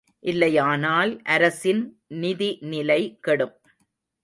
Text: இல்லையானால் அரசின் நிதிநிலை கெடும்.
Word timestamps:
இல்லையானால் 0.23 1.11
அரசின் 1.23 1.83
நிதிநிலை 2.13 3.01
கெடும். 3.19 3.55